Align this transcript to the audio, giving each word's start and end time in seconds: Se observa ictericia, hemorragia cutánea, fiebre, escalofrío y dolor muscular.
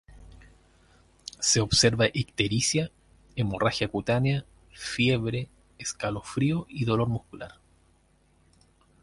Se 1.41 1.59
observa 1.61 2.07
ictericia, 2.11 2.89
hemorragia 3.35 3.87
cutánea, 3.87 4.45
fiebre, 4.73 5.47
escalofrío 5.77 6.65
y 6.69 6.85
dolor 6.85 7.07
muscular. 7.07 7.59